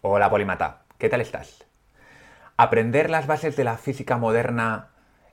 Hola 0.00 0.30
Polimata, 0.30 0.82
¿qué 0.98 1.08
tal 1.08 1.20
estás? 1.20 1.66
Aprender 2.56 3.10
las 3.10 3.26
bases 3.26 3.56
de 3.56 3.64
la 3.64 3.78
física 3.78 4.16
moderna 4.16 4.90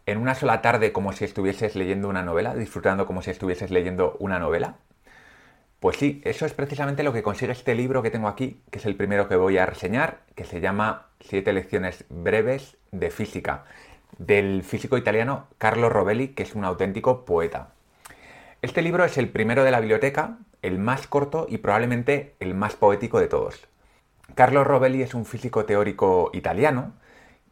en 0.08 0.18
una 0.18 0.34
sola 0.34 0.64
tarde 0.64 0.92
como 0.92 1.14
si 1.14 1.24
estuvieses 1.24 1.76
leyendo 1.76 2.10
una 2.10 2.24
novela, 2.24 2.56
disfrutando 2.56 3.06
como 3.06 3.22
si 3.22 3.30
estuvieses 3.30 3.70
leyendo 3.70 4.18
una 4.18 4.40
novela. 4.40 4.78
Pues 5.80 5.98
sí, 5.98 6.20
eso 6.26 6.48
es 6.48 6.54
precisamente 6.54 7.04
lo 7.04 7.14
que 7.14 7.22
consigue 7.22 7.52
este 7.52 7.76
libro 7.76 8.02
que 8.02 8.10
tengo 8.10 8.28
aquí, 8.28 8.60
que 8.72 8.80
es 8.80 8.88
el 8.88 8.96
primero 8.96 9.30
que 9.30 9.36
voy 9.36 9.60
a 9.60 9.68
reseñar, 9.68 10.22
que 10.34 10.46
se 10.46 10.62
llama 10.62 11.10
Siete 11.20 11.54
lecciones 11.54 12.04
breves 12.10 12.76
de 12.92 13.12
física, 13.12 13.66
del 14.18 14.64
físico 14.64 14.98
italiano 14.98 15.46
Carlo 15.60 15.90
Rovelli, 15.90 16.30
que 16.30 16.42
es 16.42 16.56
un 16.56 16.66
auténtico 16.66 17.24
poeta. 17.24 17.68
Este 18.64 18.82
libro 18.82 19.06
es 19.06 19.20
el 19.20 19.30
primero 19.30 19.64
de 19.64 19.70
la 19.70 19.80
biblioteca, 19.80 20.40
el 20.64 20.80
más 20.80 21.06
corto 21.06 21.46
y 21.48 21.60
probablemente 21.60 22.34
el 22.40 22.56
más 22.56 22.74
poético 22.74 23.20
de 23.20 23.28
todos. 23.28 23.68
Carlo 24.34 24.64
Rovelli 24.64 25.02
es 25.02 25.14
un 25.14 25.26
físico 25.26 25.66
teórico 25.66 26.32
italiano 26.34 26.94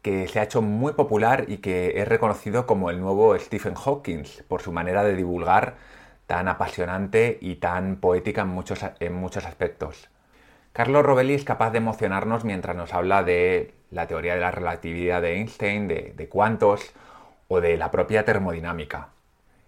que 0.02 0.28
se 0.28 0.40
ha 0.40 0.42
hecho 0.42 0.60
muy 0.60 0.92
popular 0.92 1.46
y 1.48 1.58
que 1.58 2.00
es 2.00 2.06
reconocido 2.06 2.66
como 2.66 2.90
el 2.90 3.00
nuevo 3.00 3.38
Stephen 3.38 3.74
Hawking 3.74 4.24
por 4.48 4.60
su 4.60 4.72
manera 4.72 5.02
de 5.02 5.14
divulgar 5.16 5.76
tan 6.26 6.48
apasionante 6.48 7.38
y 7.40 7.56
tan 7.56 7.96
poética 7.96 8.42
en 8.42 8.48
muchos, 8.48 8.80
en 9.00 9.14
muchos 9.14 9.46
aspectos. 9.46 10.10
Carlo 10.74 11.02
Rovelli 11.02 11.34
es 11.34 11.44
capaz 11.44 11.70
de 11.70 11.78
emocionarnos 11.78 12.44
mientras 12.44 12.76
nos 12.76 12.92
habla 12.92 13.22
de 13.22 13.72
la 13.90 14.06
teoría 14.06 14.34
de 14.34 14.40
la 14.40 14.50
relatividad 14.50 15.22
de 15.22 15.36
Einstein, 15.36 15.88
de, 15.88 16.12
de 16.14 16.28
cuantos 16.28 16.92
o 17.48 17.60
de 17.60 17.76
la 17.78 17.90
propia 17.90 18.24
termodinámica. 18.24 19.08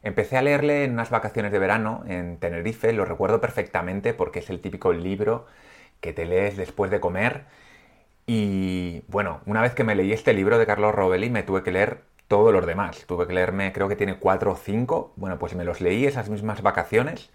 Empecé 0.02 0.36
a 0.36 0.42
leerle 0.42 0.84
en 0.84 0.92
unas 0.92 1.10
vacaciones 1.10 1.52
de 1.52 1.58
verano 1.58 2.04
en 2.08 2.38
Tenerife, 2.38 2.92
lo 2.92 3.04
recuerdo 3.04 3.40
perfectamente 3.40 4.12
porque 4.12 4.40
es 4.40 4.50
el 4.50 4.60
típico 4.60 4.92
libro 4.92 5.46
que 6.00 6.12
te 6.12 6.26
lees 6.26 6.56
después 6.56 6.90
de 6.90 7.00
comer. 7.00 7.44
Y 8.26 9.02
bueno, 9.08 9.40
una 9.46 9.62
vez 9.62 9.74
que 9.74 9.84
me 9.84 9.94
leí 9.94 10.12
este 10.12 10.32
libro 10.34 10.58
de 10.58 10.66
Carlos 10.66 10.94
Rovelli, 10.94 11.30
me 11.30 11.42
tuve 11.42 11.62
que 11.62 11.72
leer 11.72 12.02
todos 12.28 12.52
los 12.52 12.66
demás. 12.66 13.04
Tuve 13.06 13.26
que 13.26 13.32
leerme, 13.34 13.72
creo 13.72 13.88
que 13.88 13.96
tiene 13.96 14.18
cuatro 14.18 14.52
o 14.52 14.56
cinco. 14.56 15.12
Bueno, 15.16 15.38
pues 15.38 15.54
me 15.54 15.64
los 15.64 15.80
leí 15.80 16.06
esas 16.06 16.28
mismas 16.28 16.62
vacaciones 16.62 17.30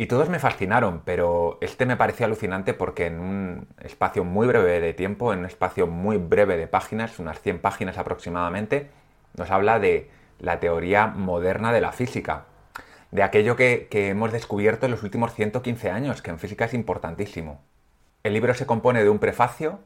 y 0.00 0.06
todos 0.06 0.30
me 0.30 0.38
fascinaron, 0.38 1.02
pero 1.04 1.58
este 1.60 1.84
me 1.84 1.94
pareció 1.96 2.24
alucinante 2.24 2.72
porque 2.72 3.06
en 3.06 3.20
un 3.20 3.68
espacio 3.80 4.24
muy 4.24 4.46
breve 4.46 4.80
de 4.80 4.94
tiempo, 4.94 5.32
en 5.34 5.40
un 5.40 5.44
espacio 5.44 5.86
muy 5.86 6.16
breve 6.16 6.56
de 6.56 6.66
páginas, 6.66 7.18
unas 7.18 7.40
100 7.42 7.60
páginas 7.60 7.98
aproximadamente, 7.98 8.88
nos 9.36 9.50
habla 9.50 9.78
de 9.78 10.10
la 10.38 10.58
teoría 10.58 11.06
moderna 11.06 11.70
de 11.70 11.82
la 11.82 11.92
física, 11.92 12.46
de 13.10 13.22
aquello 13.22 13.56
que, 13.56 13.88
que 13.90 14.08
hemos 14.08 14.32
descubierto 14.32 14.86
en 14.86 14.92
los 14.92 15.02
últimos 15.02 15.34
115 15.34 15.90
años, 15.90 16.22
que 16.22 16.30
en 16.30 16.38
física 16.38 16.64
es 16.64 16.72
importantísimo. 16.72 17.60
El 18.22 18.34
libro 18.34 18.52
se 18.52 18.66
compone 18.66 19.02
de 19.02 19.08
un 19.08 19.18
prefacio 19.18 19.80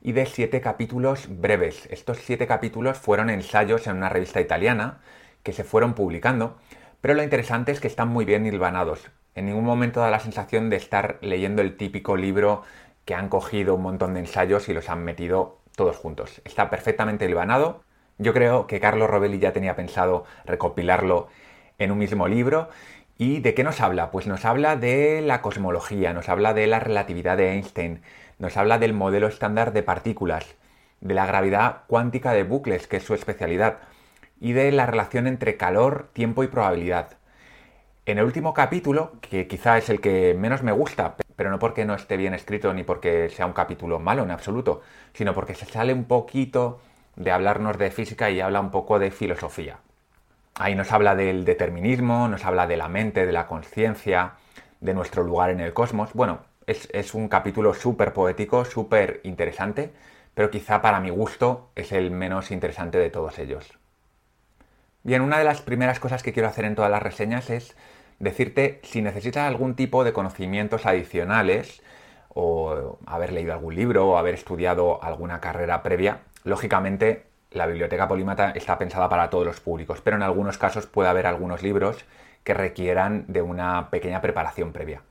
y 0.00 0.12
de 0.12 0.24
siete 0.24 0.60
capítulos 0.60 1.26
breves. 1.28 1.86
Estos 1.90 2.18
siete 2.18 2.46
capítulos 2.46 2.98
fueron 2.98 3.30
ensayos 3.30 3.88
en 3.88 3.96
una 3.96 4.08
revista 4.08 4.40
italiana 4.40 5.00
que 5.42 5.52
se 5.52 5.64
fueron 5.64 5.94
publicando, 5.94 6.56
pero 7.00 7.14
lo 7.14 7.24
interesante 7.24 7.72
es 7.72 7.80
que 7.80 7.88
están 7.88 8.06
muy 8.06 8.24
bien 8.24 8.46
hilvanados. 8.46 9.10
En 9.34 9.46
ningún 9.46 9.64
momento 9.64 9.98
da 9.98 10.08
la 10.08 10.20
sensación 10.20 10.70
de 10.70 10.76
estar 10.76 11.18
leyendo 11.20 11.62
el 11.62 11.76
típico 11.76 12.16
libro 12.16 12.62
que 13.04 13.14
han 13.16 13.28
cogido 13.28 13.74
un 13.74 13.82
montón 13.82 14.14
de 14.14 14.20
ensayos 14.20 14.68
y 14.68 14.72
los 14.72 14.88
han 14.88 15.02
metido 15.02 15.58
todos 15.74 15.96
juntos. 15.96 16.40
Está 16.44 16.70
perfectamente 16.70 17.24
hilvanado. 17.24 17.82
Yo 18.18 18.32
creo 18.32 18.68
que 18.68 18.78
Carlos 18.78 19.10
Rovelli 19.10 19.40
ya 19.40 19.52
tenía 19.52 19.74
pensado 19.74 20.24
recopilarlo 20.44 21.26
en 21.78 21.90
un 21.90 21.98
mismo 21.98 22.28
libro 22.28 22.68
¿Y 23.22 23.40
de 23.40 23.52
qué 23.52 23.64
nos 23.64 23.82
habla? 23.82 24.10
Pues 24.10 24.26
nos 24.26 24.46
habla 24.46 24.76
de 24.76 25.20
la 25.20 25.42
cosmología, 25.42 26.14
nos 26.14 26.30
habla 26.30 26.54
de 26.54 26.66
la 26.66 26.80
relatividad 26.80 27.36
de 27.36 27.52
Einstein, 27.52 28.00
nos 28.38 28.56
habla 28.56 28.78
del 28.78 28.94
modelo 28.94 29.26
estándar 29.26 29.74
de 29.74 29.82
partículas, 29.82 30.46
de 31.02 31.12
la 31.12 31.26
gravedad 31.26 31.82
cuántica 31.86 32.32
de 32.32 32.44
bucles, 32.44 32.86
que 32.86 32.96
es 32.96 33.02
su 33.02 33.12
especialidad, 33.12 33.80
y 34.40 34.54
de 34.54 34.72
la 34.72 34.86
relación 34.86 35.26
entre 35.26 35.58
calor, 35.58 36.08
tiempo 36.14 36.44
y 36.44 36.48
probabilidad. 36.48 37.18
En 38.06 38.16
el 38.16 38.24
último 38.24 38.54
capítulo, 38.54 39.12
que 39.20 39.46
quizá 39.46 39.76
es 39.76 39.90
el 39.90 40.00
que 40.00 40.32
menos 40.32 40.62
me 40.62 40.72
gusta, 40.72 41.16
pero 41.36 41.50
no 41.50 41.58
porque 41.58 41.84
no 41.84 41.96
esté 41.96 42.16
bien 42.16 42.32
escrito 42.32 42.72
ni 42.72 42.84
porque 42.84 43.28
sea 43.28 43.44
un 43.44 43.52
capítulo 43.52 43.98
malo 43.98 44.22
en 44.22 44.30
absoluto, 44.30 44.80
sino 45.12 45.34
porque 45.34 45.54
se 45.54 45.66
sale 45.66 45.92
un 45.92 46.04
poquito 46.04 46.80
de 47.16 47.32
hablarnos 47.32 47.76
de 47.76 47.90
física 47.90 48.30
y 48.30 48.40
habla 48.40 48.60
un 48.60 48.70
poco 48.70 48.98
de 48.98 49.10
filosofía. 49.10 49.80
Ahí 50.62 50.74
nos 50.74 50.92
habla 50.92 51.16
del 51.16 51.46
determinismo, 51.46 52.28
nos 52.28 52.44
habla 52.44 52.66
de 52.66 52.76
la 52.76 52.86
mente, 52.86 53.24
de 53.24 53.32
la 53.32 53.46
conciencia, 53.46 54.32
de 54.82 54.92
nuestro 54.92 55.22
lugar 55.22 55.48
en 55.48 55.60
el 55.60 55.72
cosmos. 55.72 56.12
Bueno, 56.12 56.40
es, 56.66 57.14
un 57.14 57.28
capítulo 57.28 57.72
súper 57.72 58.12
poético, 58.12 58.66
súper 58.66 59.22
interesante, 59.24 59.90
pero 60.34 60.50
quizá 60.50 60.82
para 60.82 61.00
mi 61.00 61.08
gusto 61.08 61.70
es 61.76 61.92
el 61.92 62.10
menos 62.10 62.50
interesante 62.50 62.98
de 62.98 63.08
todos 63.08 63.38
ellos. 63.38 63.78
Bien, 65.02 65.22
una 65.22 65.38
de 65.38 65.44
las 65.44 65.62
primeras 65.62 65.98
cosas 65.98 66.22
que 66.22 66.34
quiero 66.34 66.50
hacer 66.50 66.66
en 66.66 66.74
todas 66.74 66.90
las 66.90 67.02
reseñas 67.02 67.48
es 67.48 67.74
decirte 68.18 68.80
si 68.82 69.00
necesitas 69.00 69.48
algún 69.48 69.74
tipo 69.76 70.04
de 70.04 70.12
conocimientos 70.12 70.84
adicionales 70.84 71.82
o 72.28 72.98
haber 73.06 73.32
leído 73.32 73.54
algún 73.54 73.76
libro 73.76 74.10
o 74.10 74.18
haber 74.18 74.34
estudiado 74.34 75.02
alguna 75.02 75.40
carrera 75.40 75.82
previa, 75.82 76.20
lógicamente 76.44 77.29
la 77.50 77.66
biblioteca 77.66 78.06
polímata 78.06 78.52
está 78.52 78.78
pensada 78.78 79.08
para 79.08 79.28
todos 79.28 79.44
los 79.44 79.60
públicos, 79.60 80.00
pero 80.02 80.16
en 80.16 80.22
algunos 80.22 80.58
casos 80.58 80.86
puede 80.86 81.08
haber 81.08 81.26
algunos 81.26 81.62
libros 81.62 82.04
que 82.44 82.54
requieran 82.54 83.24
de 83.28 83.42
una 83.42 83.90
pequeña 83.90 84.20
preparación 84.20 84.72
previa. 84.72 85.02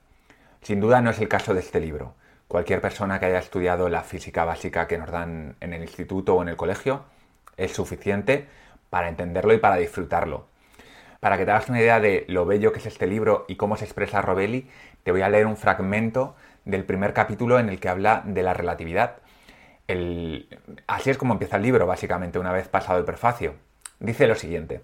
Sin 0.62 0.80
duda 0.80 1.00
no 1.00 1.10
es 1.10 1.18
el 1.20 1.28
caso 1.28 1.54
de 1.54 1.60
este 1.60 1.80
libro. 1.80 2.14
Cualquier 2.48 2.80
persona 2.80 3.20
que 3.20 3.26
haya 3.26 3.38
estudiado 3.38 3.88
la 3.88 4.02
física 4.02 4.44
básica 4.44 4.86
que 4.86 4.98
nos 4.98 5.10
dan 5.10 5.56
en 5.60 5.72
el 5.72 5.82
instituto 5.82 6.34
o 6.34 6.42
en 6.42 6.48
el 6.48 6.56
colegio 6.56 7.02
es 7.56 7.72
suficiente 7.72 8.48
para 8.88 9.08
entenderlo 9.08 9.52
y 9.52 9.58
para 9.58 9.76
disfrutarlo. 9.76 10.46
Para 11.20 11.36
que 11.36 11.44
te 11.44 11.50
hagas 11.50 11.68
una 11.68 11.80
idea 11.80 12.00
de 12.00 12.24
lo 12.28 12.46
bello 12.46 12.72
que 12.72 12.78
es 12.78 12.86
este 12.86 13.06
libro 13.06 13.44
y 13.48 13.56
cómo 13.56 13.76
se 13.76 13.84
expresa 13.84 14.22
Robelli, 14.22 14.68
te 15.04 15.12
voy 15.12 15.20
a 15.20 15.28
leer 15.28 15.46
un 15.46 15.56
fragmento 15.56 16.34
del 16.64 16.84
primer 16.84 17.12
capítulo 17.12 17.58
en 17.58 17.68
el 17.68 17.78
que 17.78 17.90
habla 17.90 18.22
de 18.24 18.42
la 18.42 18.54
relatividad 18.54 19.16
Así 20.86 21.10
es 21.10 21.18
como 21.18 21.34
empieza 21.34 21.56
el 21.56 21.62
libro, 21.62 21.86
básicamente, 21.86 22.38
una 22.38 22.52
vez 22.52 22.68
pasado 22.68 22.98
el 22.98 23.04
prefacio. 23.04 23.54
Dice 23.98 24.26
lo 24.26 24.34
siguiente. 24.34 24.82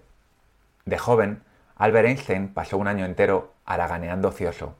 De 0.85 0.97
joven, 0.97 1.41
Albert 1.75 2.07
Einstein 2.07 2.49
pasó 2.53 2.77
un 2.77 2.87
año 2.87 3.05
entero 3.05 3.53
haraganeando 3.65 4.29
ocioso. 4.29 4.75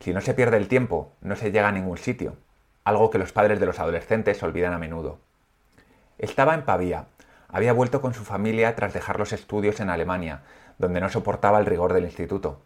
Si 0.00 0.12
no 0.12 0.20
se 0.20 0.34
pierde 0.34 0.56
el 0.56 0.68
tiempo, 0.68 1.12
no 1.20 1.36
se 1.36 1.50
llega 1.50 1.68
a 1.68 1.72
ningún 1.72 1.98
sitio, 1.98 2.36
algo 2.84 3.10
que 3.10 3.18
los 3.18 3.32
padres 3.32 3.60
de 3.60 3.66
los 3.66 3.78
adolescentes 3.78 4.42
olvidan 4.42 4.72
a 4.72 4.78
menudo. 4.78 5.18
Estaba 6.18 6.54
en 6.54 6.62
Pavía, 6.62 7.06
había 7.48 7.72
vuelto 7.72 8.00
con 8.00 8.14
su 8.14 8.24
familia 8.24 8.74
tras 8.74 8.92
dejar 8.92 9.18
los 9.18 9.32
estudios 9.32 9.80
en 9.80 9.90
Alemania, 9.90 10.42
donde 10.78 11.00
no 11.00 11.08
soportaba 11.08 11.58
el 11.58 11.66
rigor 11.66 11.92
del 11.92 12.04
instituto. 12.04 12.60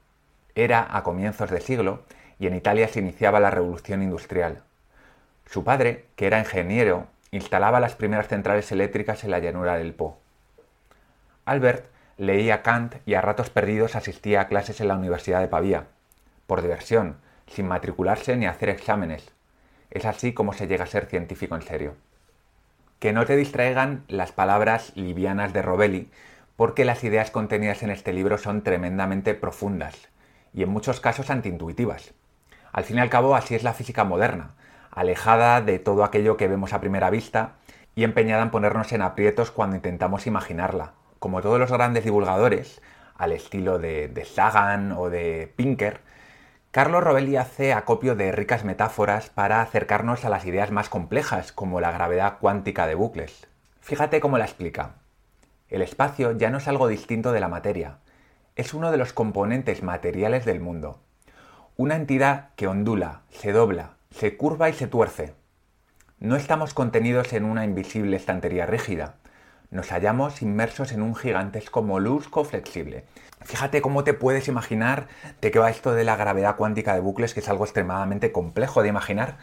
Era 0.55 0.87
a 0.91 1.03
comienzos 1.03 1.51
de 1.51 1.61
siglo 1.61 2.05
y 2.39 2.47
en 2.47 2.55
Italia 2.55 2.89
se 2.89 3.01
iniciaba 3.01 3.41
la 3.41 3.51
revolución 3.51 4.03
industrial. 4.03 4.63
Su 5.49 5.65
padre, 5.65 6.05
que 6.15 6.27
era 6.27 6.41
ingeniero, 6.41 7.07
instalaba 7.31 7.81
las 7.81 7.95
primeras 7.95 8.29
centrales 8.29 8.71
eléctricas 8.71 9.25
en 9.25 9.31
la 9.31 9.39
llanura 9.39 9.79
del 9.79 9.95
Po. 9.95 10.19
Albert 11.47 11.87
leía 12.19 12.61
Kant 12.63 12.97
y 13.07 13.15
a 13.15 13.23
ratos 13.23 13.49
perdidos 13.49 13.97
asistía 13.97 14.43
a 14.43 14.49
clases 14.49 14.83
en 14.83 14.89
la 14.89 14.97
Universidad 14.97 15.41
de 15.41 15.49
Pavía, 15.49 15.87
por 16.47 16.61
diversión, 16.61 17.17
sin 17.47 17.67
matricularse 17.67 18.37
ni 18.37 18.45
hacer 18.45 18.69
exámenes. 18.69 19.33
Es 19.91 20.05
así 20.05 20.35
como 20.35 20.53
se 20.53 20.67
llega 20.67 20.85
a 20.85 20.89
ser 20.89 21.07
científico 21.07 21.55
en 21.55 21.63
serio. 21.63 21.95
Que 22.99 23.15
no 23.15 23.25
te 23.25 23.37
distraigan 23.37 24.05
las 24.07 24.33
palabras 24.33 24.93
livianas 24.97 25.55
de 25.55 25.63
Robelli, 25.63 26.11
porque 26.57 26.85
las 26.85 27.05
ideas 27.05 27.31
contenidas 27.31 27.83
en 27.83 27.89
este 27.89 28.13
libro 28.13 28.37
son 28.37 28.61
tremendamente 28.61 29.33
profundas 29.33 30.09
y 30.53 30.63
en 30.63 30.69
muchos 30.69 31.01
casos 31.01 31.31
antiintuitivas. 31.31 32.13
Al 32.71 32.85
fin 32.85 32.99
y 32.99 33.01
al 33.01 33.09
cabo, 33.09 33.35
así 33.35 33.55
es 33.55 33.63
la 33.63 33.73
física 33.73 34.05
moderna, 34.05 34.51
alejada 34.99 35.61
de 35.61 35.79
todo 35.79 36.03
aquello 36.03 36.37
que 36.37 36.49
vemos 36.49 36.73
a 36.73 36.81
primera 36.81 37.09
vista 37.09 37.53
y 37.95 38.03
empeñada 38.03 38.43
en 38.43 38.51
ponernos 38.51 38.93
en 38.93 39.03
aprietos 39.03 39.53
cuando 39.53 39.77
intentamos 39.77 40.27
imaginarla. 40.27 40.95
Como 41.21 41.41
todos 41.41 41.61
los 41.61 41.71
grandes 41.71 42.03
divulgadores, 42.03 42.83
al 43.17 43.31
estilo 43.31 43.79
de, 43.79 44.27
Sagan 44.27 44.91
o 44.91 45.09
de 45.09 45.53
Pinker, 45.55 46.01
Carlos 46.73 47.05
Rovelli 47.05 47.37
hace 47.37 47.73
acopio 47.73 48.17
de 48.17 48.33
ricas 48.33 48.65
metáforas 48.65 49.31
para 49.31 49.63
acercarnos 49.63 50.25
a 50.25 50.31
las 50.31 50.45
ideas 50.47 50.73
más 50.73 50.89
complejas, 50.89 51.53
como 51.53 51.81
la 51.81 51.93
gravedad 51.93 52.39
cuántica 52.41 52.89
de 52.89 52.97
bucles. 52.97 53.47
Fíjate 53.81 54.19
cómo 54.19 54.37
la 54.37 54.47
explica. 54.47 54.97
El 55.69 55.83
espacio 55.83 56.33
ya 56.33 56.51
no 56.51 56.59
es 56.59 56.67
algo 56.67 56.89
distinto 56.89 57.31
de 57.31 57.41
la 57.41 57.49
materia, 57.49 57.99
es 58.57 58.75
uno 58.75 58.91
de 58.91 58.97
los 58.97 59.13
componentes 59.13 59.85
materiales 59.85 60.45
del 60.45 60.59
mundo. 60.59 60.99
Una 61.77 61.95
entidad 61.95 62.51
que 62.57 62.67
ondula, 62.67 63.23
se 63.31 63.53
dobla, 63.53 63.98
se 64.19 64.37
curva 64.37 64.69
y 64.69 64.73
se 64.73 64.89
tuerce. 64.89 65.35
No 66.19 66.35
estamos 66.35 66.75
contenidos 66.75 67.33
en 67.35 67.45
una 67.45 67.65
invisible 67.65 68.17
estantería 68.17 68.67
rígida. 68.67 69.15
Nos 69.71 69.91
hallamos 69.93 70.43
inmersos 70.43 70.91
en 70.91 71.03
un 71.03 71.15
gigantesco 71.15 71.83
molusco 71.83 72.43
flexible. 72.43 73.05
Fíjate 73.45 73.81
cómo 73.81 74.03
te 74.03 74.15
puedes 74.15 74.49
imaginar 74.49 75.07
de 75.41 75.53
qué 75.53 75.61
va 75.61 75.71
esto 75.71 75.93
de 75.93 76.03
la 76.03 76.17
gravedad 76.17 76.57
cuántica 76.57 76.95
de 76.95 77.01
bucles, 77.01 77.33
que 77.33 77.39
es 77.39 77.49
algo 77.49 77.63
extremadamente 77.63 78.33
complejo 78.33 78.83
de 78.83 78.89
imaginar, 78.89 79.37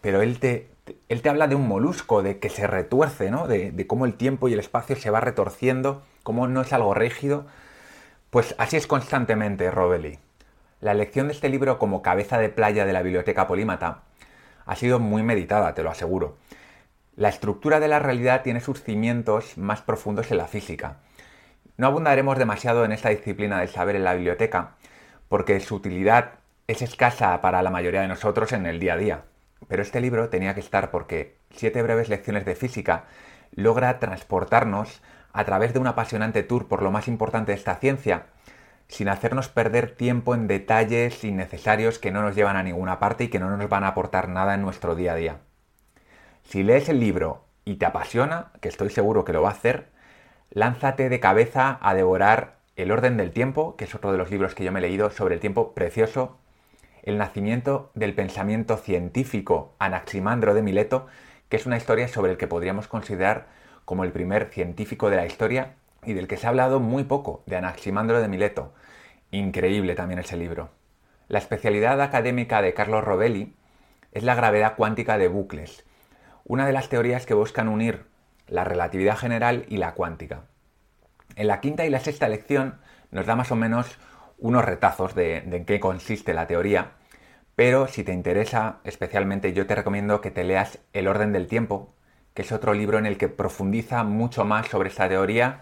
pero 0.00 0.22
él 0.22 0.38
te, 0.38 0.70
él 1.08 1.22
te 1.22 1.28
habla 1.28 1.48
de 1.48 1.56
un 1.56 1.66
molusco, 1.66 2.22
de 2.22 2.38
que 2.38 2.50
se 2.50 2.68
retuerce, 2.68 3.32
¿no? 3.32 3.48
De, 3.48 3.84
cómo 3.88 4.06
el 4.06 4.14
tiempo 4.14 4.48
y 4.48 4.52
el 4.52 4.60
espacio 4.60 4.94
se 4.94 5.10
va 5.10 5.18
retorciendo, 5.20 6.04
cómo 6.22 6.46
no 6.46 6.60
es 6.60 6.72
algo 6.72 6.94
rígido. 6.94 7.46
Pues 8.30 8.54
así 8.58 8.76
es 8.76 8.86
constantemente 8.86 9.72
Robelli. 9.72 10.20
La 10.80 10.92
elección 10.92 11.26
de 11.26 11.32
este 11.32 11.48
libro 11.48 11.80
como 11.80 12.00
cabeza 12.00 12.38
de 12.38 12.48
playa 12.48 12.86
de 12.86 12.92
la 12.92 13.02
Biblioteca 13.02 13.48
Polímata 13.48 14.02
ha 14.70 14.76
sido 14.76 15.00
muy 15.00 15.24
meditada, 15.24 15.74
te 15.74 15.82
lo 15.82 15.90
aseguro. 15.90 16.36
La 17.16 17.28
estructura 17.28 17.80
de 17.80 17.88
la 17.88 17.98
realidad 17.98 18.42
tiene 18.42 18.60
sus 18.60 18.84
cimientos 18.84 19.58
más 19.58 19.82
profundos 19.82 20.30
en 20.30 20.38
la 20.38 20.46
física. 20.46 20.98
No 21.76 21.88
abundaremos 21.88 22.38
demasiado 22.38 22.84
en 22.84 22.92
esta 22.92 23.08
disciplina 23.08 23.58
del 23.58 23.68
saber 23.68 23.96
en 23.96 24.04
la 24.04 24.14
biblioteca, 24.14 24.76
porque 25.28 25.58
su 25.58 25.74
utilidad 25.74 26.34
es 26.68 26.82
escasa 26.82 27.40
para 27.40 27.62
la 27.62 27.70
mayoría 27.70 28.02
de 28.02 28.06
nosotros 28.06 28.52
en 28.52 28.64
el 28.64 28.78
día 28.78 28.94
a 28.94 28.96
día. 28.96 29.22
Pero 29.66 29.82
este 29.82 30.00
libro 30.00 30.28
tenía 30.28 30.54
que 30.54 30.60
estar 30.60 30.92
porque 30.92 31.34
Siete 31.52 31.82
breves 31.82 32.08
lecciones 32.08 32.44
de 32.44 32.54
física 32.54 33.06
logra 33.56 33.98
transportarnos 33.98 35.02
a 35.32 35.44
través 35.44 35.72
de 35.72 35.80
un 35.80 35.88
apasionante 35.88 36.44
tour 36.44 36.68
por 36.68 36.82
lo 36.82 36.92
más 36.92 37.08
importante 37.08 37.50
de 37.50 37.58
esta 37.58 37.74
ciencia, 37.74 38.26
sin 38.90 39.08
hacernos 39.08 39.48
perder 39.48 39.94
tiempo 39.94 40.34
en 40.34 40.48
detalles 40.48 41.22
innecesarios 41.22 42.00
que 42.00 42.10
no 42.10 42.22
nos 42.22 42.34
llevan 42.34 42.56
a 42.56 42.64
ninguna 42.64 42.98
parte 42.98 43.24
y 43.24 43.28
que 43.28 43.38
no 43.38 43.56
nos 43.56 43.68
van 43.68 43.84
a 43.84 43.88
aportar 43.88 44.28
nada 44.28 44.54
en 44.54 44.62
nuestro 44.62 44.96
día 44.96 45.12
a 45.12 45.16
día. 45.16 45.38
Si 46.42 46.64
lees 46.64 46.88
el 46.88 46.98
libro 46.98 47.44
y 47.64 47.76
te 47.76 47.86
apasiona, 47.86 48.50
que 48.60 48.68
estoy 48.68 48.90
seguro 48.90 49.24
que 49.24 49.32
lo 49.32 49.42
va 49.42 49.50
a 49.50 49.52
hacer, 49.52 49.90
lánzate 50.50 51.08
de 51.08 51.20
cabeza 51.20 51.78
a 51.80 51.94
devorar 51.94 52.58
El 52.74 52.90
orden 52.90 53.16
del 53.16 53.30
tiempo, 53.30 53.76
que 53.76 53.84
es 53.84 53.94
otro 53.94 54.10
de 54.10 54.18
los 54.18 54.30
libros 54.30 54.56
que 54.56 54.64
yo 54.64 54.72
me 54.72 54.80
he 54.80 54.82
leído 54.82 55.10
sobre 55.10 55.34
el 55.34 55.40
tiempo 55.40 55.72
precioso, 55.72 56.38
El 57.04 57.16
nacimiento 57.16 57.92
del 57.94 58.14
pensamiento 58.14 58.76
científico 58.76 59.76
Anaximandro 59.78 60.52
de 60.52 60.62
Mileto, 60.62 61.06
que 61.48 61.56
es 61.56 61.66
una 61.66 61.76
historia 61.76 62.08
sobre 62.08 62.32
el 62.32 62.38
que 62.38 62.48
podríamos 62.48 62.88
considerar 62.88 63.46
como 63.84 64.02
el 64.02 64.10
primer 64.10 64.50
científico 64.50 65.10
de 65.10 65.16
la 65.16 65.26
historia 65.26 65.76
y 66.04 66.14
del 66.14 66.28
que 66.28 66.36
se 66.36 66.46
ha 66.46 66.50
hablado 66.50 66.80
muy 66.80 67.04
poco, 67.04 67.42
de 67.46 67.56
Anaximandro 67.56 68.20
de 68.20 68.28
Mileto. 68.28 68.72
Increíble 69.30 69.94
también 69.94 70.20
ese 70.20 70.36
libro. 70.36 70.70
La 71.28 71.38
especialidad 71.38 72.00
académica 72.00 72.62
de 72.62 72.74
Carlos 72.74 73.04
Rovelli 73.04 73.54
es 74.12 74.24
la 74.24 74.34
gravedad 74.34 74.74
cuántica 74.76 75.18
de 75.18 75.28
bucles, 75.28 75.84
una 76.44 76.66
de 76.66 76.72
las 76.72 76.88
teorías 76.88 77.26
que 77.26 77.34
buscan 77.34 77.68
unir 77.68 78.06
la 78.48 78.64
relatividad 78.64 79.16
general 79.16 79.64
y 79.68 79.76
la 79.76 79.94
cuántica. 79.94 80.42
En 81.36 81.46
la 81.46 81.60
quinta 81.60 81.84
y 81.84 81.90
la 81.90 82.00
sexta 82.00 82.28
lección 82.28 82.80
nos 83.12 83.26
da 83.26 83.36
más 83.36 83.52
o 83.52 83.56
menos 83.56 83.98
unos 84.38 84.64
retazos 84.64 85.14
de, 85.14 85.36
en 85.36 85.64
qué 85.64 85.78
consiste 85.78 86.34
la 86.34 86.46
teoría, 86.46 86.92
pero 87.54 87.86
si 87.86 88.02
te 88.02 88.12
interesa 88.12 88.78
especialmente 88.84 89.52
yo 89.52 89.66
te 89.66 89.74
recomiendo 89.74 90.20
que 90.20 90.30
te 90.30 90.44
leas 90.44 90.78
El 90.92 91.06
orden 91.06 91.32
del 91.32 91.46
tiempo, 91.46 91.94
que 92.34 92.42
es 92.42 92.52
otro 92.52 92.74
libro 92.74 92.98
en 92.98 93.06
el 93.06 93.18
que 93.18 93.28
profundiza 93.28 94.02
mucho 94.02 94.44
más 94.44 94.66
sobre 94.68 94.88
esta 94.88 95.08
teoría 95.08 95.60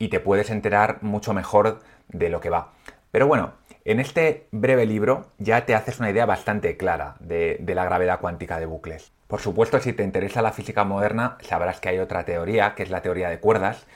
y 0.00 0.08
te 0.08 0.18
puedes 0.18 0.50
enterar 0.50 0.98
mucho 1.02 1.32
mejor 1.34 1.80
de 2.08 2.30
lo 2.30 2.40
que 2.40 2.50
va. 2.50 2.72
Pero 3.12 3.28
bueno, 3.28 3.52
en 3.84 4.00
este 4.00 4.48
breve 4.50 4.86
libro 4.86 5.28
ya 5.38 5.66
te 5.66 5.74
haces 5.74 6.00
una 6.00 6.10
idea 6.10 6.24
bastante 6.26 6.76
clara 6.76 7.16
de, 7.20 7.62
la 7.66 7.84
gravedad 7.84 8.18
cuántica 8.18 8.58
de 8.58 8.66
bucles. 8.66 9.12
Por 9.28 9.40
supuesto, 9.40 9.78
si 9.78 9.92
te 9.92 10.02
interesa 10.02 10.42
la 10.42 10.52
física 10.52 10.84
moderna, 10.84 11.36
sabrás 11.42 11.80
que 11.80 11.90
hay 11.90 11.98
otra 11.98 12.24
teoría, 12.24 12.74
que 12.74 12.82
es 12.82 12.90
la 12.90 13.02
teoría 13.02 13.28
de 13.28 13.40
cuerdas, 13.40 13.86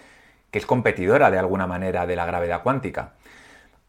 que 0.50 0.58
es 0.58 0.66
competidora 0.66 1.30
de 1.30 1.38
alguna 1.38 1.66
manera 1.66 2.06
de 2.06 2.16
la 2.16 2.26
gravedad 2.26 2.62
cuántica. 2.62 3.14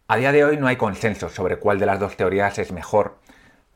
A 0.07 0.15
día 0.15 0.31
de 0.31 0.45
hoy 0.45 0.57
no 0.57 0.67
hay 0.67 0.77
consenso 0.77 1.27
sobre 1.27 1.57
cuál 1.57 1.79
de 1.79 1.85
las 1.85 1.99
dos 1.99 2.15
teorías 2.15 2.57
es 2.59 2.71
mejor. 2.71 3.17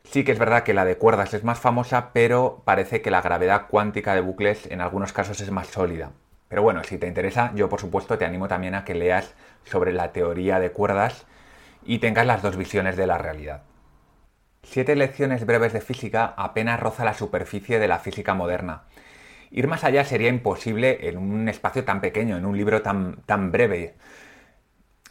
Sí 0.04 0.24
que 0.24 0.32
es 0.32 0.38
verdad 0.38 0.62
que 0.62 0.72
la 0.72 0.86
de 0.86 0.96
cuerdas 0.96 1.34
es 1.34 1.44
más 1.44 1.60
famosa, 1.60 2.10
pero 2.14 2.62
parece 2.64 3.02
que 3.02 3.10
la 3.10 3.20
gravedad 3.20 3.66
cuántica 3.68 4.14
de 4.14 4.22
bucles 4.22 4.66
en 4.70 4.80
algunos 4.80 5.12
casos 5.12 5.40
es 5.42 5.50
más 5.50 5.66
sólida. 5.66 6.12
Pero 6.50 6.62
bueno, 6.62 6.82
si 6.82 6.98
te 6.98 7.06
interesa, 7.06 7.52
yo 7.54 7.68
por 7.68 7.80
supuesto 7.80 8.18
te 8.18 8.24
animo 8.24 8.48
también 8.48 8.74
a 8.74 8.84
que 8.84 8.96
leas 8.96 9.34
sobre 9.62 9.92
la 9.92 10.10
teoría 10.10 10.58
de 10.58 10.72
cuerdas 10.72 11.24
y 11.84 12.00
tengas 12.00 12.26
las 12.26 12.42
dos 12.42 12.56
visiones 12.56 12.96
de 12.96 13.06
la 13.06 13.18
realidad. 13.18 13.62
Siete 14.64 14.96
lecciones 14.96 15.46
breves 15.46 15.72
de 15.72 15.80
física 15.80 16.34
apenas 16.36 16.80
roza 16.80 17.04
la 17.04 17.14
superficie 17.14 17.78
de 17.78 17.86
la 17.86 18.00
física 18.00 18.34
moderna. 18.34 18.82
Ir 19.52 19.68
más 19.68 19.84
allá 19.84 20.04
sería 20.04 20.28
imposible 20.28 21.08
en 21.08 21.18
un 21.18 21.48
espacio 21.48 21.84
tan 21.84 22.00
pequeño, 22.00 22.36
en 22.36 22.44
un 22.44 22.56
libro 22.56 22.82
tan, 22.82 23.22
tan 23.26 23.52
breve. 23.52 23.94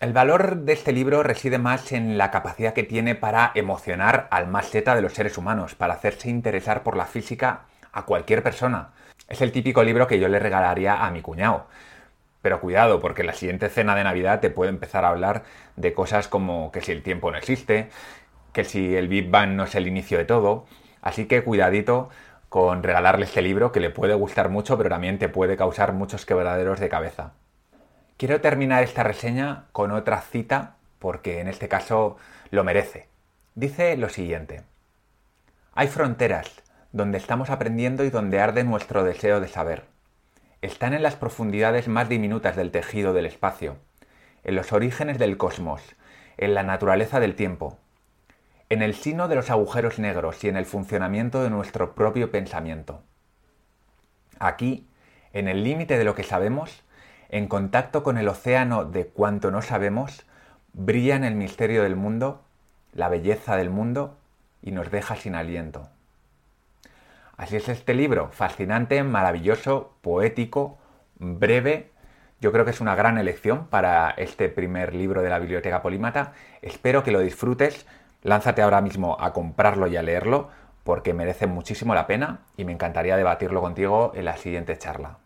El 0.01 0.11
valor 0.11 0.57
de 0.57 0.73
este 0.73 0.91
libro 0.91 1.23
reside 1.23 1.57
más 1.57 1.93
en 1.93 2.17
la 2.17 2.31
capacidad 2.31 2.73
que 2.73 2.83
tiene 2.83 3.15
para 3.15 3.53
emocionar 3.55 4.27
al 4.31 4.47
más 4.47 4.71
zeta 4.71 4.93
de 4.93 5.01
los 5.01 5.13
seres 5.13 5.37
humanos, 5.37 5.75
para 5.75 5.93
hacerse 5.93 6.29
interesar 6.29 6.83
por 6.83 6.97
la 6.97 7.05
física 7.05 7.61
a 7.93 8.03
cualquier 8.03 8.43
persona. 8.43 8.89
Es 9.29 9.41
el 9.41 9.51
típico 9.51 9.83
libro 9.83 10.07
que 10.07 10.19
yo 10.19 10.27
le 10.27 10.39
regalaría 10.39 11.05
a 11.05 11.11
mi 11.11 11.21
cuñado. 11.21 11.67
Pero 12.41 12.59
cuidado, 12.59 12.99
porque 12.99 13.21
en 13.21 13.27
la 13.27 13.33
siguiente 13.33 13.69
cena 13.69 13.95
de 13.95 14.03
Navidad 14.03 14.39
te 14.39 14.49
puede 14.49 14.71
empezar 14.71 15.05
a 15.05 15.09
hablar 15.09 15.43
de 15.75 15.93
cosas 15.93 16.27
como 16.27 16.71
que 16.71 16.81
si 16.81 16.91
el 16.91 17.03
tiempo 17.03 17.29
no 17.31 17.37
existe, 17.37 17.89
que 18.53 18.63
si 18.63 18.95
el 18.95 19.07
Big 19.07 19.29
Bang 19.29 19.51
no 19.51 19.65
es 19.65 19.75
el 19.75 19.87
inicio 19.87 20.17
de 20.17 20.25
todo. 20.25 20.65
Así 21.01 21.25
que 21.25 21.43
cuidadito 21.43 22.09
con 22.49 22.81
regalarle 22.81 23.25
este 23.25 23.43
libro 23.43 23.71
que 23.71 23.79
le 23.79 23.91
puede 23.91 24.15
gustar 24.15 24.49
mucho, 24.49 24.77
pero 24.77 24.89
también 24.89 25.19
te 25.19 25.29
puede 25.29 25.57
causar 25.57 25.93
muchos 25.93 26.25
quebraderos 26.25 26.79
de 26.79 26.89
cabeza. 26.89 27.33
Quiero 28.17 28.41
terminar 28.41 28.83
esta 28.83 29.03
reseña 29.03 29.65
con 29.71 29.91
otra 29.91 30.21
cita 30.21 30.75
porque 30.97 31.39
en 31.39 31.47
este 31.47 31.67
caso 31.67 32.17
lo 32.49 32.63
merece. 32.63 33.07
Dice 33.53 33.95
lo 33.95 34.09
siguiente. 34.09 34.63
Hay 35.75 35.87
fronteras 35.87 36.63
donde 36.91 37.17
estamos 37.17 37.49
aprendiendo 37.49 38.03
y 38.03 38.09
donde 38.09 38.39
arde 38.39 38.63
nuestro 38.63 39.03
deseo 39.03 39.39
de 39.39 39.47
saber. 39.47 39.85
Están 40.61 40.93
en 40.93 41.03
las 41.03 41.15
profundidades 41.15 41.87
más 41.87 42.09
diminutas 42.09 42.55
del 42.55 42.71
tejido 42.71 43.13
del 43.13 43.25
espacio, 43.25 43.77
en 44.43 44.55
los 44.55 44.73
orígenes 44.73 45.19
del 45.19 45.37
cosmos, 45.37 45.81
en 46.37 46.53
la 46.53 46.63
naturaleza 46.63 47.19
del 47.19 47.35
tiempo, 47.35 47.77
en 48.69 48.81
el 48.81 48.95
sino 48.95 49.27
de 49.27 49.35
los 49.35 49.49
agujeros 49.49 49.99
negros 49.99 50.43
y 50.43 50.49
en 50.49 50.57
el 50.57 50.65
funcionamiento 50.65 51.43
de 51.43 51.49
nuestro 51.49 51.95
propio 51.95 52.31
pensamiento. 52.31 53.01
Aquí, 54.39 54.87
en 55.33 55.47
el 55.47 55.63
límite 55.63 55.97
de 55.97 56.03
lo 56.03 56.15
que 56.15 56.23
sabemos, 56.23 56.83
en 57.29 57.47
contacto 57.47 58.03
con 58.03 58.17
el 58.17 58.27
océano 58.27 58.85
de 58.85 59.07
cuanto 59.07 59.51
no 59.51 59.61
sabemos, 59.61 60.25
brilla 60.73 61.15
en 61.15 61.23
el 61.23 61.35
misterio 61.35 61.83
del 61.83 61.95
mundo, 61.95 62.43
la 62.93 63.09
belleza 63.09 63.55
del 63.55 63.69
mundo 63.69 64.17
y 64.61 64.71
nos 64.71 64.89
deja 64.91 65.15
sin 65.15 65.35
aliento. 65.35 65.89
Así 67.39 67.55
es 67.55 67.69
este 67.69 67.93
libro, 67.93 68.27
fascinante, 68.33 69.01
maravilloso, 69.01 69.93
poético, 70.01 70.77
breve. 71.15 71.89
Yo 72.41 72.51
creo 72.51 72.65
que 72.65 72.71
es 72.71 72.81
una 72.81 72.95
gran 72.95 73.17
elección 73.17 73.67
para 73.67 74.09
este 74.09 74.49
primer 74.49 74.93
libro 74.93 75.21
de 75.21 75.29
la 75.29 75.39
Biblioteca 75.39 75.81
Polímata. 75.81 76.33
Espero 76.61 77.01
que 77.01 77.13
lo 77.13 77.21
disfrutes. 77.21 77.87
Lánzate 78.23 78.61
ahora 78.61 78.81
mismo 78.81 79.15
a 79.21 79.31
comprarlo 79.31 79.87
y 79.87 79.95
a 79.95 80.03
leerlo 80.03 80.49
porque 80.83 81.13
merece 81.13 81.47
muchísimo 81.47 81.95
la 81.95 82.07
pena 82.07 82.41
y 82.57 82.65
me 82.65 82.73
encantaría 82.73 83.15
debatirlo 83.15 83.61
contigo 83.61 84.11
en 84.15 84.25
la 84.25 84.35
siguiente 84.35 84.77
charla. 84.77 85.19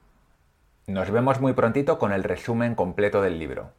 Nos 0.86 1.10
vemos 1.10 1.42
muy 1.42 1.54
prontito 1.54 1.98
con 1.98 2.14
el 2.14 2.24
resumen 2.24 2.76
completo 2.76 3.24
del 3.24 3.40
libro. 3.40 3.72